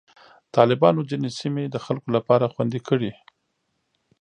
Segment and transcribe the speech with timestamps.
[0.55, 3.11] طالبانو ځینې سیمې د خلکو لپاره خوندي کړې.